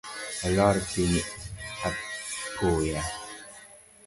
Olor 0.47 0.77
piny 0.91 1.15
apoya 1.87 3.01